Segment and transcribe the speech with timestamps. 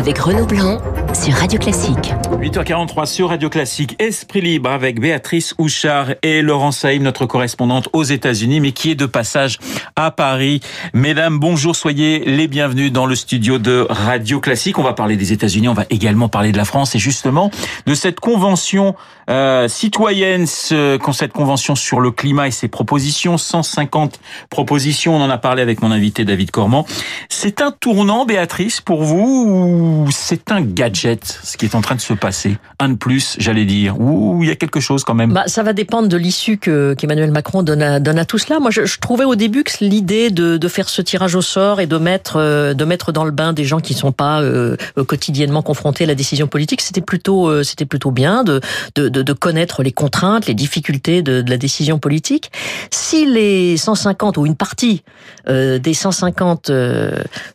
[0.00, 0.78] avec Renaud Blanc
[1.14, 2.12] sur Radio Classique.
[2.40, 3.96] 8h43 sur Radio Classique.
[3.98, 8.94] Esprit libre avec Béatrice Houchard et Laurent Saïm, notre correspondante aux États-Unis, mais qui est
[8.94, 9.58] de passage
[9.96, 10.60] à Paris.
[10.94, 14.78] Mesdames, bonjour, soyez les bienvenus dans le studio de Radio Classique.
[14.78, 17.50] On va parler des États-Unis, on va également parler de la France et justement
[17.86, 18.94] de cette convention
[19.28, 24.20] euh, citoyenne, ce, cette convention sur le climat et ses propositions, 150
[24.50, 25.16] propositions.
[25.16, 26.86] On en a parlé avec mon invité David Cormand.
[27.28, 31.94] C'est un tournant, Béatrice, pour vous ou c'est un gadget, ce qui est en train
[31.94, 35.14] de se passer Un de plus, j'allais dire, ou il y a quelque chose quand
[35.14, 38.38] même bah, Ça va dépendre de l'issue que qu'Emmanuel Macron donne à, donne à tout
[38.38, 38.60] cela.
[38.60, 41.86] Moi, je, trouvais au début que l'idée de, de faire ce tirage au sort et
[41.86, 44.76] de mettre, euh, de mettre dans le bain des gens qui sont pas euh,
[45.06, 48.60] quotidiennement confrontés à la décision politique, c'était plutôt, euh, c'était plutôt bien de,
[48.96, 52.50] de, connaître les contraintes, les difficultés de, la décision politique.
[52.90, 55.02] Si les 150 ou une partie
[55.48, 56.70] des 150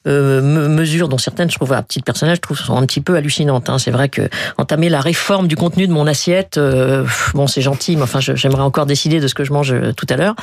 [0.05, 3.34] mesures, dont certaines, je trouve, à petit personnage, trouve, sont un petit peu hallucinantes.
[3.39, 3.77] Hein.
[3.79, 7.95] C'est vrai que entamer la réforme du contenu de mon assiette, euh, bon, c'est gentil,
[7.95, 10.35] mais enfin, j'aimerais encore décider de ce que je mange euh, tout à l'heure.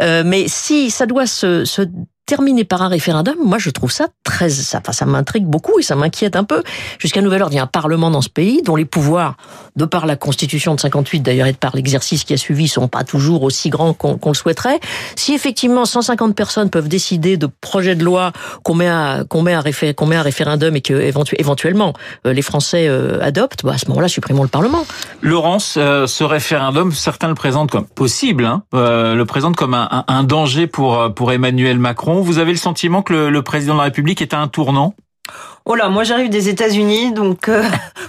[0.00, 1.82] Euh, mais si ça doit se, se
[2.28, 5.96] terminé par un référendum, moi je trouve ça très, ça, ça m'intrigue beaucoup et ça
[5.96, 6.62] m'inquiète un peu.
[6.98, 9.38] Jusqu'à nouvel ordre, il y a un parlement dans ce pays dont les pouvoirs,
[9.76, 12.86] de par la Constitution de 58 d'ailleurs et de par l'exercice qui a suivi, sont
[12.86, 14.78] pas toujours aussi grands qu'on le souhaiterait.
[15.16, 19.54] Si effectivement 150 personnes peuvent décider de projets de loi qu'on met à qu'on met
[19.54, 20.92] à référendum et que
[21.38, 21.94] éventuellement
[22.26, 24.84] euh, les Français euh, adoptent, bah à ce moment-là, supprimons le Parlement.
[25.22, 30.22] Laurence, euh, ce référendum, certains le présentent comme possible, hein, le présentent comme un, un
[30.24, 34.22] danger pour pour Emmanuel Macron vous avez le sentiment que le, président de la République
[34.22, 34.94] est à un tournant?
[35.64, 37.62] Oh là, moi j'arrive des États-Unis, donc euh,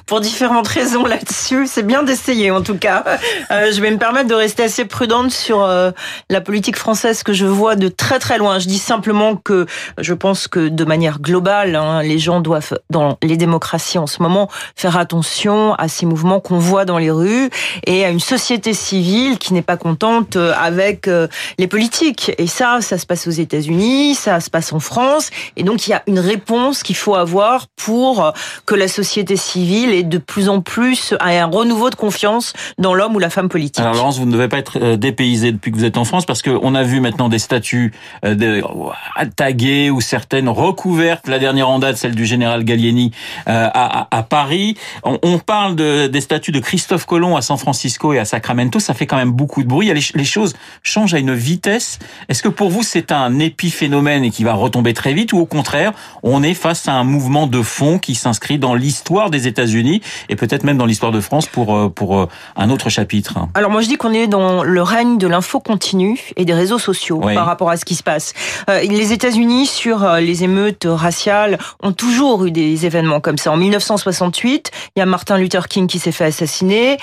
[0.09, 3.03] pour différentes raisons là-dessus, c'est bien d'essayer en tout cas.
[3.51, 5.91] Euh, je vais me permettre de rester assez prudente sur euh,
[6.31, 8.57] la politique française que je vois de très très loin.
[8.57, 9.67] Je dis simplement que
[9.99, 14.23] je pense que de manière globale, hein, les gens doivent, dans les démocraties en ce
[14.23, 17.51] moment, faire attention à ces mouvements qu'on voit dans les rues
[17.85, 21.07] et à une société civile qui n'est pas contente avec
[21.59, 22.31] les politiques.
[22.39, 25.91] Et ça, ça se passe aux États-Unis, ça se passe en France, et donc il
[25.91, 28.33] y a une réponse qu'il faut avoir pour
[28.65, 33.15] que la société civile ait de plus en plus un renouveau de confiance dans l'homme
[33.15, 33.79] ou la femme politique.
[33.79, 36.25] Alors Laurence, vous ne devez pas être euh, dépaysé depuis que vous êtes en France
[36.25, 37.93] parce qu'on a vu maintenant des statues
[38.25, 38.61] euh,
[39.35, 41.27] taguées ou certaines recouvertes.
[41.27, 43.11] La dernière en date, celle du général Gallieni
[43.47, 44.75] euh, à, à, Paris.
[45.03, 48.79] On, parle de, des statues de Christophe Colomb à San Francisco et à Sacramento.
[48.79, 49.93] Ça fait quand même beaucoup de bruit.
[49.93, 51.99] Les, les choses changent à une vitesse.
[52.27, 55.45] Est-ce que pour vous c'est un épiphénomène et qui va retomber très vite ou au
[55.45, 55.93] contraire
[56.23, 59.88] on est face à un mouvement de fond qui s'inscrit dans l'histoire des États-Unis
[60.29, 63.35] et peut-être même dans l'histoire de France pour euh, pour euh, un autre chapitre.
[63.53, 66.79] Alors moi je dis qu'on est dans le règne de l'info continue et des réseaux
[66.79, 68.33] sociaux par rapport à ce qui se passe.
[68.69, 73.51] Euh, les États-Unis sur les émeutes raciales ont toujours eu des événements comme ça.
[73.51, 76.97] En 1968, il y a Martin Luther King qui s'est fait assassiner.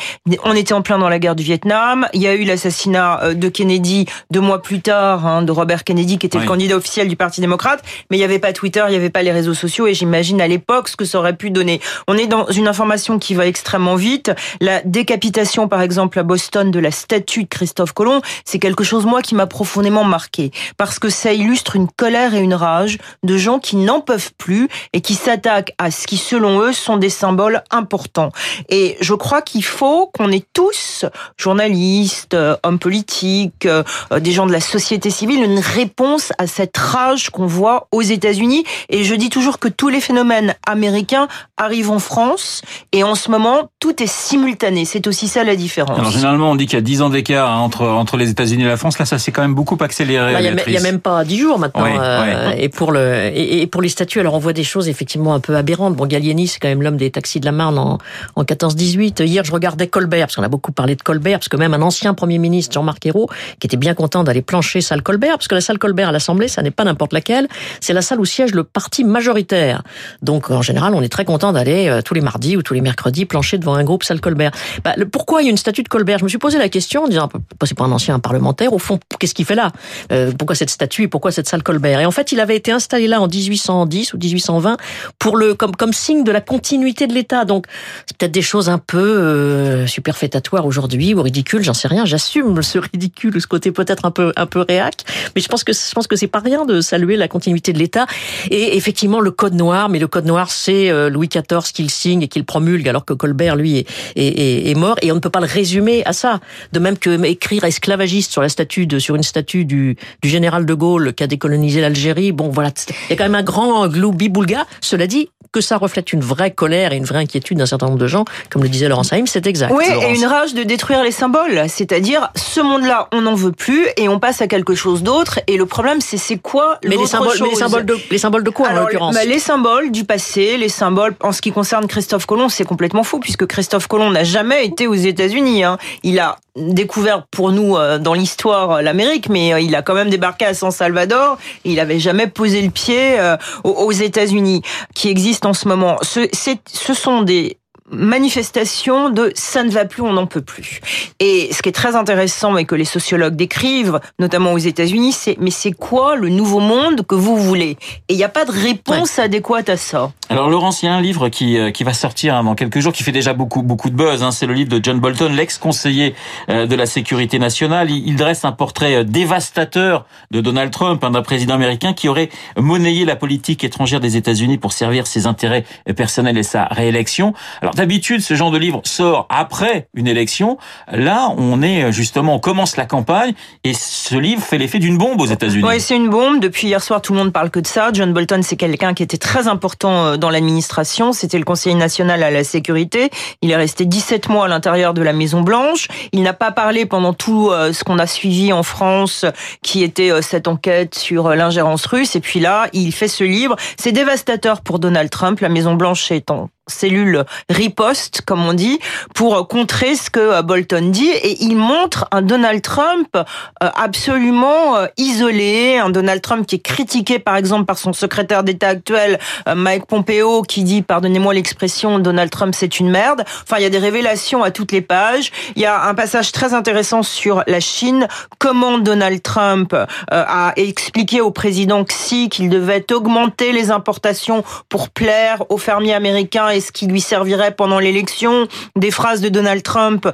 [0.45, 2.07] On était en plein dans la guerre du Vietnam.
[2.13, 6.19] Il y a eu l'assassinat de Kennedy deux mois plus tard, hein, de Robert Kennedy
[6.19, 7.83] qui était le candidat officiel du Parti démocrate.
[8.11, 10.17] Mais il n'y avait pas Twitter, il n'y avait pas les réseaux sociaux et j'imagine
[10.17, 11.81] imagine à l'époque ce que ça aurait pu donner.
[12.09, 14.31] On est dans une information qui va extrêmement vite.
[14.61, 19.07] La décapitation, par exemple, à Boston de la statue de Christophe Colomb, c'est quelque chose,
[19.07, 20.51] moi, qui m'a profondément marqué.
[20.77, 24.69] Parce que ça illustre une colère et une rage de gens qui n'en peuvent plus
[24.93, 28.31] et qui s'attaquent à ce qui, selon eux, sont des symboles importants.
[28.69, 31.07] Et je crois qu'il faut qu'on ait tous,
[31.39, 33.83] journalistes, hommes politiques, euh,
[34.21, 38.65] des gens de la société civile, une réponse à cette rage qu'on voit aux États-Unis.
[38.91, 42.63] Et je dis toujours que tous les phénomène américain arrive en France
[42.93, 44.85] et en ce moment, tout est simultané.
[44.85, 45.99] C'est aussi ça la différence.
[45.99, 48.65] Alors généralement, on dit qu'il y a 10 ans d'écart hein, entre, entre les États-Unis
[48.65, 48.99] et la France.
[48.99, 50.33] Là, ça s'est quand même beaucoup accéléré.
[50.33, 51.87] Bah, il n'y a, même pas 10 jours maintenant.
[51.87, 55.41] Euh, et, pour le, et, pour les statuts, alors on voit des choses effectivement un
[55.41, 55.95] peu aberrantes.
[55.95, 57.99] Bon, Gallieni, c'est quand même l'homme des taxis de la Marne en,
[58.35, 59.25] en 14-18.
[59.25, 61.83] Hier, je regardais Colbert, parce qu'on a beaucoup parlé de Colbert, parce que même un
[61.83, 63.29] ancien Premier ministre, Jean-Marc Ayrault,
[63.61, 66.49] qui était bien content d'aller plancher salle Colbert, parce que la salle Colbert à l'Assemblée,
[66.49, 67.49] ça n'est pas n'importe laquelle,
[67.81, 69.83] c'est la salle où siège le parti majoritaire.
[70.23, 72.83] Donc en général, on est très content d'aller euh, tous les mardis ou tous les
[72.83, 74.53] mercredis plancher devant un groupe salle Colbert.
[74.85, 76.19] Bah, pourquoi il y a une statue de Colbert?
[76.19, 77.29] Je me suis posé la question en disant,
[77.65, 79.73] c'est pas un ancien parlementaire, au fond, qu'est-ce qu'il fait là?
[80.13, 82.01] Euh, Pourquoi cette statue et pourquoi cette salle Colbert?
[82.01, 84.77] Et en fait, il avait été installé là en 1810 ou 1820
[85.19, 87.45] pour le comme comme signe de la continuité de l'État.
[87.45, 87.67] Donc,
[88.07, 92.05] c'est peut-être des choses un peu euh, superfétatoires aujourd'hui ou ridicules, j'en sais rien.
[92.05, 95.05] J'assume ce ridicule, ce côté peut-être un peu un peu réac,
[95.35, 97.79] mais je pense que je pense que c'est pas rien de saluer la continuité de
[97.79, 98.07] l'État
[98.51, 102.23] et effectivement le code noir, mais le code noir c'est euh, Louis XIV qu'il signe
[102.23, 104.97] et qu'il promulgue, alors que Colbert, lui, est, est, est, mort.
[105.01, 106.41] Et on ne peut pas le résumer à ça.
[106.73, 110.67] De même que écrire esclavagiste sur la statue de, sur une statue du, du général
[110.67, 112.33] de Gaulle qui a décolonisé l'Algérie.
[112.33, 112.73] Bon, voilà.
[112.89, 114.67] Il y a quand même un grand gloubi-boulga.
[114.83, 117.99] Cela dit, que ça reflète une vraie colère et une vraie inquiétude d'un certain nombre
[117.99, 119.73] de gens, comme le disait Laurent Saïm, c'est exact.
[119.75, 121.65] Oui, et une rage de détruire les symboles.
[121.69, 125.41] C'est-à-dire, ce monde-là, on n'en veut plus et on passe à quelque chose d'autre.
[125.47, 128.45] Et le problème, c'est c'est quoi mais les symboles, mais les symboles de les symboles
[128.45, 131.87] de quoi en l'occurrence bah, Les symboles du passé, les symboles en ce qui concerne
[131.87, 135.65] Christophe Colomb, c'est complètement fou puisque Christophe Colomb n'a jamais été aux États-Unis.
[135.65, 135.79] Hein.
[136.03, 139.95] Il a découvert pour nous euh, dans l'histoire euh, l'Amérique, mais euh, il a quand
[139.95, 141.39] même débarqué à San Salvador.
[141.65, 143.17] Et il avait jamais posé le pied
[143.65, 144.63] aux États-Unis,
[144.95, 145.09] qui
[145.45, 145.97] en ce moment.
[146.03, 147.59] Ce sont des
[147.91, 150.81] manifestation de ça ne va plus, on n'en peut plus.
[151.21, 155.37] Et ce qui est très intéressant et que les sociologues décrivent, notamment aux États-Unis, c'est
[155.39, 157.77] mais c'est quoi le nouveau monde que vous voulez?
[158.09, 160.13] Et il n'y a pas de réponse adéquate à ça.
[160.29, 162.81] Alors Laurence, il y a un livre qui, euh, qui va sortir hein, dans quelques
[162.81, 164.23] jours, qui fait déjà beaucoup beaucoup de buzz.
[164.23, 164.33] Hein.
[164.33, 166.15] C'est le livre de John Bolton, l'ex-conseiller
[166.49, 167.91] euh, de la sécurité nationale.
[167.91, 173.05] Il, dresse un portrait euh, dévastateur de Donald Trump, un président américain qui aurait monnayé
[173.05, 175.65] la politique étrangère des États-Unis pour servir ses intérêts
[175.97, 177.35] personnels et sa réélection.
[177.63, 180.59] Alors d'habitude, ce genre de livre sort après une élection.
[180.91, 183.35] Là, on est justement, on commence la campagne
[183.65, 185.65] et ce livre fait l'effet d'une bombe aux États-Unis.
[185.67, 186.41] Oui, c'est une bombe.
[186.41, 187.91] Depuis hier soir, tout le monde parle que de ça.
[187.93, 191.13] John Bolton, c'est quelqu'un qui était très important dans l'administration.
[191.13, 193.11] C'était le conseiller national à la sécurité.
[193.43, 195.89] Il est resté 17 mois à l'intérieur de la Maison Blanche.
[196.13, 199.25] Il n'a pas parlé pendant tout euh, ce qu'on a suivi en France,
[199.63, 202.17] qui était euh, cette enquête sur euh, l'ingérence russe.
[202.17, 203.57] Et puis là, il fait ce livre.
[203.79, 205.41] C'est dévastateur pour Donald Trump.
[205.41, 208.79] La Maison Blanche est en cellule riposte, comme on dit,
[209.15, 211.09] pour contrer ce que euh, Bolton dit.
[211.09, 213.23] Et il montre un Donald Trump euh,
[213.59, 218.69] absolument euh, isolé, un Donald Trump qui est critiqué, par exemple, par son secrétaire d'État
[218.69, 219.19] actuel,
[219.55, 223.25] Mike Pompeo, qui dit, pardonnez-moi l'expression, Donald Trump, c'est une merde.
[223.43, 225.31] Enfin, il y a des révélations à toutes les pages.
[225.55, 228.09] Il y a un passage très intéressant sur la Chine,
[228.39, 229.75] comment Donald Trump
[230.11, 236.49] a expliqué au président Xi qu'il devait augmenter les importations pour plaire aux fermiers américains
[236.57, 240.09] est ce qui lui servirait pendant l'élection, des phrases de Donald Trump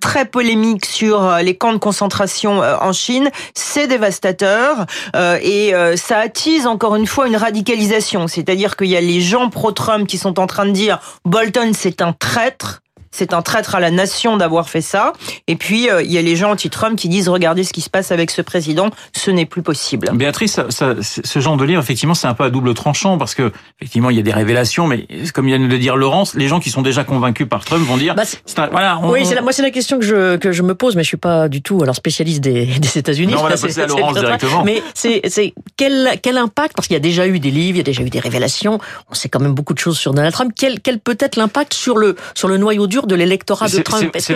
[0.00, 4.84] très polémiques sur euh, les camps de concentration euh, en Chine, c'est dévastateur
[5.14, 9.48] euh, et ça attise encore une fois une radicalisation, c'est-à-dire qu'il y a les gens
[9.48, 13.80] pro-Trump qui sont en train de dire Bolton c'est un traître c'est un traître à
[13.80, 15.12] la nation d'avoir fait ça.
[15.46, 17.90] Et puis, euh, il y a les gens anti-Trump qui disent, regardez ce qui se
[17.90, 20.10] passe avec ce président, ce n'est plus possible.
[20.14, 23.52] Béatrice, ça, ce genre de livre, effectivement, c'est un peu à double tranchant parce que,
[23.80, 26.58] effectivement, il y a des révélations, mais comme vient de le dire Laurence, les gens
[26.58, 28.24] qui sont déjà convaincus par Trump vont dire, bah,
[28.70, 28.98] voilà.
[29.04, 31.16] oui, c'est moi, c'est la question que je, que je me pose, mais je suis
[31.16, 33.34] pas du tout, alors spécialiste des, des États-Unis.
[33.36, 34.64] on va à Laurence directement.
[34.64, 37.78] Mais c'est, c'est quel, quel impact, parce qu'il y a déjà eu des livres, il
[37.78, 38.78] y a déjà eu des révélations,
[39.10, 40.52] on sait quand même beaucoup de choses sur Donald Trump.
[40.56, 44.14] Quel, quel peut être l'impact sur le, sur le noyau dur de l'électorat de Trump.
[44.14, 44.32] Est-ce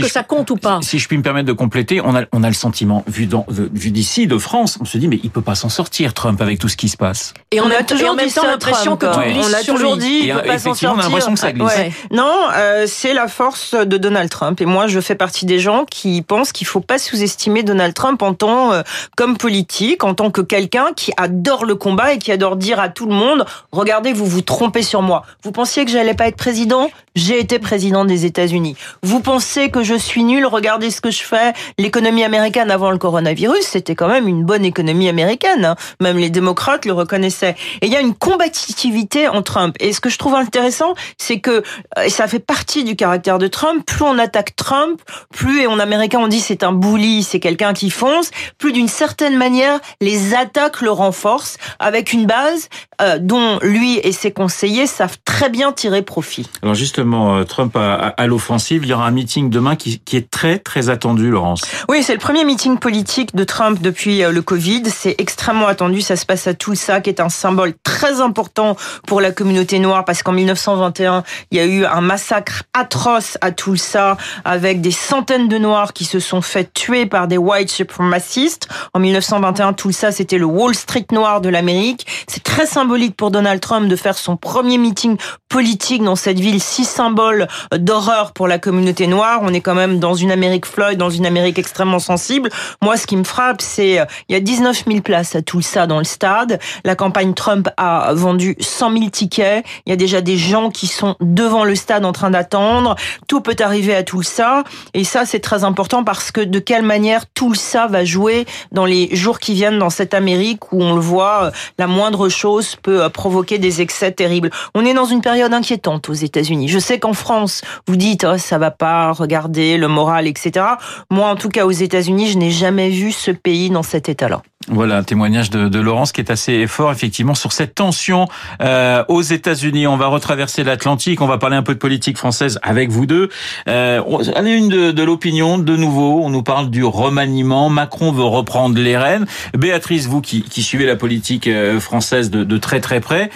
[0.00, 2.42] que, ça, compte ou pas Si je puis me permettre de compléter, on a, on
[2.42, 3.28] a le sentiment, vu,
[3.72, 6.58] vu d'ici, de France, on se dit, mais il peut pas s'en sortir, Trump, avec
[6.58, 7.34] tout ce qui se passe.
[7.50, 10.74] Et on, a toujours l'impression que tout On a toujours dit, il peut pas s'en
[10.74, 10.92] sortir.
[10.94, 11.94] on a l'impression que ça glisse.
[12.10, 14.60] Non, euh, c'est la force de Donald Trump.
[14.60, 18.22] Et moi, je fais partie des gens qui pensent qu'il faut pas sous-estimer Donald Trump
[18.22, 18.82] en tant euh,
[19.16, 22.88] comme politique, en tant que quelqu'un qui adore le combat et qui adore dire à
[22.88, 25.24] tout le monde, regardez, vous vous trompez sur moi.
[25.42, 26.90] Vous pensiez que j'allais pas être président?
[27.16, 28.76] J'ai été président des États-Unis.
[29.02, 31.52] Vous pensez que je suis nul Regardez ce que je fais.
[31.78, 35.64] L'économie américaine avant le coronavirus, c'était quand même une bonne économie américaine.
[35.64, 35.76] Hein.
[36.00, 37.54] Même les démocrates le reconnaissaient.
[37.80, 39.76] Et il y a une combativité en Trump.
[39.80, 41.62] Et ce que je trouve intéressant, c'est que
[42.04, 43.84] et ça fait partie du caractère de Trump.
[43.86, 45.00] Plus on attaque Trump,
[45.32, 48.30] plus et en américain on dit c'est un bully, c'est quelqu'un qui fonce.
[48.58, 52.68] Plus d'une certaine manière, les attaques le renforcent avec une base
[53.00, 56.48] euh, dont lui et ses conseillers savent très bien tirer profit.
[56.62, 58.84] Alors justement, euh, Trump a, a offensive.
[58.84, 61.62] Il y aura un meeting demain qui, est très très attendu, Laurence.
[61.88, 64.82] Oui, c'est le premier meeting politique de Trump depuis euh, le Covid.
[64.86, 66.00] C'est extrêmement attendu.
[66.00, 68.76] Ça se passe à Tulsa, qui est un symbole très important
[69.06, 73.50] pour la communauté noire, parce qu'en 1921, il y a eu un massacre atroce à
[73.52, 78.68] Tulsa, avec des centaines de Noirs qui se sont fait tuer par des white supremacistes.
[78.94, 82.06] En 1921, Tulsa, c'était le Wall Street noir de l'Amérique.
[82.26, 85.16] C'est très symbolique pour Donald Trump de faire son premier meeting
[85.48, 87.48] politique dans cette ville si symbole
[87.90, 89.40] d'horreur pour la communauté noire.
[89.42, 92.48] On est quand même dans une Amérique Floyd, dans une Amérique extrêmement sensible.
[92.80, 95.60] Moi, ce qui me frappe, c'est euh, il y a 19 000 places à tout
[95.60, 96.60] ça dans le stade.
[96.84, 99.64] La campagne Trump a vendu 100 000 tickets.
[99.86, 102.94] Il y a déjà des gens qui sont devant le stade en train d'attendre.
[103.26, 104.62] Tout peut arriver à tout ça.
[104.94, 108.84] Et ça, c'est très important parce que de quelle manière tout ça va jouer dans
[108.84, 112.76] les jours qui viennent dans cette Amérique où on le voit, euh, la moindre chose
[112.76, 114.50] peut euh, provoquer des excès terribles.
[114.76, 116.68] On est dans une période inquiétante aux États-Unis.
[116.68, 120.66] Je sais qu'en France, vous dites ça va pas, regardez le moral, etc.
[121.10, 124.42] Moi, en tout cas, aux États-Unis, je n'ai jamais vu ce pays dans cet état-là.
[124.68, 128.28] Voilà un témoignage de, de, Laurence qui est assez fort effectivement sur cette tension
[128.60, 129.86] euh, aux États-Unis.
[129.86, 133.30] On va retraverser l'Atlantique, on va parler un peu de politique française avec vous deux.
[133.68, 134.02] Euh,
[134.36, 136.20] allez une de, de l'opinion de nouveau.
[136.22, 137.70] On nous parle du remaniement.
[137.70, 139.26] Macron veut reprendre les rênes.
[139.56, 143.30] Béatrice, vous qui, qui suivez la politique euh, française de, de très très près.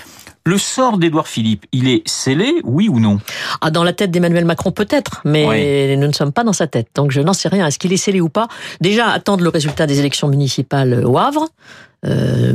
[0.46, 3.18] Le sort d'Édouard Philippe, il est scellé, oui ou non?
[3.62, 6.88] Ah, Dans la tête d'Emmanuel Macron peut-être, mais nous ne sommes pas dans sa tête.
[6.94, 7.66] Donc je n'en sais rien.
[7.66, 8.48] Est-ce qu'il est scellé ou pas?
[8.82, 11.48] Déjà, attendre le résultat des élections municipales au Havre.
[12.06, 12.52] Euh,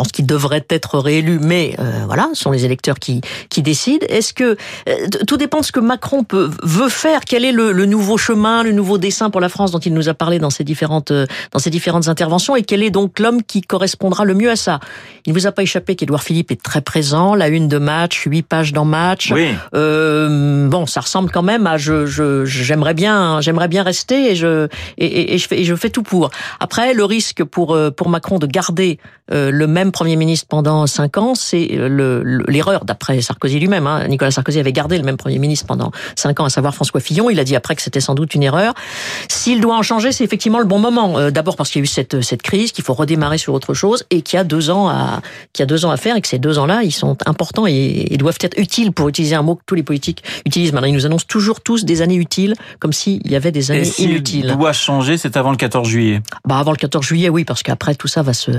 [0.00, 4.06] pense qu'il devrait être réélu, mais euh, voilà, ce sont les électeurs qui, qui décident.
[4.08, 4.56] Est-ce que
[4.88, 8.16] euh, tout dépend de ce que Macron peut, veut faire Quel est le, le, nouveau
[8.16, 11.10] chemin, le nouveau dessin pour la France dont il nous a parlé dans ses différentes
[11.10, 12.56] euh, dans ses différentes interventions?
[12.56, 14.80] Et quel est donc l'homme qui correspondra le mieux à ça?
[15.26, 18.24] Il ne vous a pas échappé qu'Édouard Philippe est très présent, la une de match,
[18.26, 19.32] huit pages dans match.
[19.32, 19.48] Oui.
[19.74, 22.06] Euh, bon, ça ressemble quand même à je
[22.46, 25.90] j'aimerais bien j'aimerais bien rester et je et, et, et, je fais et je fais
[25.90, 26.30] tout pour.
[26.58, 28.89] Après, le risque pour pour Macron de garder
[29.32, 33.86] euh, le même Premier ministre pendant cinq ans, c'est euh, l'erreur d'après Sarkozy lui-même.
[33.86, 34.08] Hein.
[34.08, 37.30] Nicolas Sarkozy avait gardé le même Premier ministre pendant cinq ans, à savoir François Fillon.
[37.30, 38.74] Il a dit après que c'était sans doute une erreur.
[39.28, 41.18] S'il doit en changer, c'est effectivement le bon moment.
[41.18, 43.74] Euh, d'abord parce qu'il y a eu cette, cette crise, qu'il faut redémarrer sur autre
[43.74, 45.20] chose et qu'il y a deux ans à
[45.52, 47.66] qu'il y a deux ans à faire et que ces deux ans-là, ils sont importants
[47.66, 50.72] et, et, doivent être utiles pour utiliser un mot que tous les politiques utilisent.
[50.72, 53.88] Maintenant, ils nous annoncent toujours tous des années utiles, comme s'il y avait des années
[53.98, 54.54] et inutiles.
[54.56, 56.20] doit changer, c'est avant le 14 juillet.
[56.46, 58.50] Bah avant le 14 juillet, oui, parce qu'après tout ça va se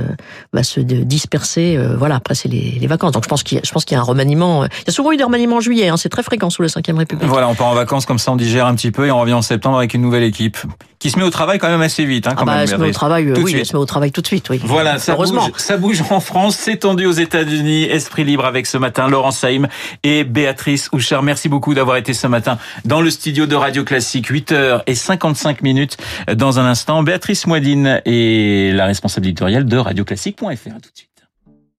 [0.53, 1.75] va se disperser.
[1.77, 3.11] Euh, voilà, après c'est les, les, vacances.
[3.11, 4.63] Donc je pense qu'il y, y a un remaniement.
[4.63, 5.89] Euh, il y a souvent eu des remaniements en juillet.
[5.89, 7.27] Hein, c'est très fréquent sous la Ve République.
[7.27, 9.33] Voilà, on part en vacances comme ça, on digère un petit peu et on revient
[9.33, 10.57] en septembre avec une nouvelle équipe
[11.01, 12.27] qui se met au travail quand même assez vite.
[12.27, 14.11] Hein, quand ah bah, même, se met au travail, euh, oui, se met au travail
[14.11, 14.49] tout de suite.
[14.49, 14.61] Oui.
[14.63, 15.47] Voilà, ça Heureusement.
[15.47, 17.85] bouge, ça bouge en France, c'est tendu aux États-Unis.
[17.85, 19.67] Esprit libre avec ce matin Laurent Saïm
[20.03, 21.23] et Béatrice Houchard.
[21.23, 24.31] Merci beaucoup d'avoir été ce matin dans le studio de Radio Classique.
[24.31, 25.97] 8h et 55 minutes
[26.33, 27.01] dans un instant.
[27.01, 30.45] Béatrice Moidine est la responsable éditoriale de radioclassique.fr.
[30.47, 31.10] À tout de suite.